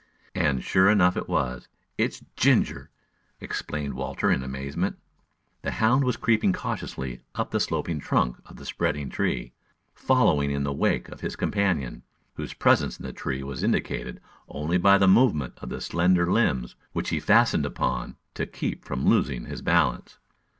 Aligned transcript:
And, 0.33 0.63
sure 0.63 0.89
enough, 0.89 1.15
it 1.15 1.29
was. 1.29 1.67
"It's 1.95 2.25
Ginger!" 2.35 2.89
exclaimed 3.39 3.93
Walter 3.93 4.31
in 4.31 4.41
amazement. 4.41 4.97
The 5.61 5.69
hound 5.73 6.05
was 6.05 6.17
creeping 6.17 6.53
cautiously 6.53 7.21
up 7.35 7.51
the 7.51 7.59
sloping 7.59 7.99
trunk 7.99 8.37
of 8.47 8.55
the 8.55 8.65
spreading 8.65 9.11
tree, 9.11 9.53
following 9.93 10.49
in 10.49 10.63
the 10.63 10.73
wake 10.73 11.07
of 11.09 11.19
his 11.21 11.35
companion, 11.35 12.01
whose 12.33 12.55
presence 12.55 12.99
in 12.99 13.05
the 13.05 13.13
tree 13.13 13.43
was 13.43 13.61
indicated 13.61 14.19
only 14.49 14.79
by 14.79 14.97
the 14.97 15.07
movement 15.07 15.53
of 15.61 15.69
the 15.69 15.79
slender 15.79 16.31
limbs 16.31 16.73
which 16.93 17.09
he 17.09 17.19
fastened 17.19 17.67
upon 17.67 18.15
to 18.33 18.47
keep 18.47 18.83
from 18.83 19.05
losing 19.05 19.45
his 19.45 19.61
balance. 19.61 20.17